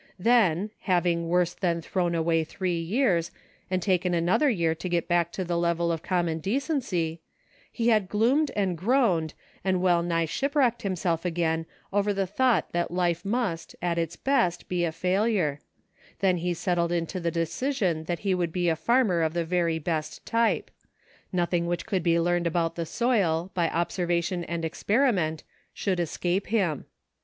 [0.17, 3.29] Then, having worse than thrown away three years,
[3.69, 7.21] and taken another year to get back to the level of common decency,
[7.71, 12.89] he had gloomed and groaned, and well nigh shipwrecked himself again over the thought that
[12.89, 14.91] life must, at its best, be a GROWING "NECESSARY.
[14.91, 15.59] IO9 failure;
[16.17, 19.77] then he settled into the decision that he would be a farmer of the very
[19.77, 20.71] best type.
[21.31, 25.43] Nothing which could be learned about the soil, by obser vation and experiment,
[25.75, 26.85] should escape him.